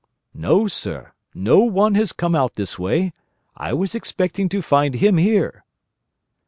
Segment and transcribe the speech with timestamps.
[0.33, 1.11] "No, sir.
[1.35, 3.13] No one has come out this way.
[3.55, 5.63] I was expecting to find him here."